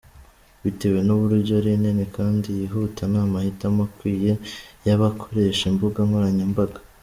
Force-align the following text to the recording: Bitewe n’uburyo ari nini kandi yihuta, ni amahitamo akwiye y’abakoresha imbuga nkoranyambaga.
Bitewe 0.63 0.99
n’uburyo 1.07 1.51
ari 1.59 1.71
nini 1.81 2.05
kandi 2.17 2.47
yihuta, 2.59 3.01
ni 3.11 3.17
amahitamo 3.23 3.81
akwiye 3.87 4.31
y’abakoresha 4.87 5.63
imbuga 5.71 5.99
nkoranyambaga. 6.07 6.79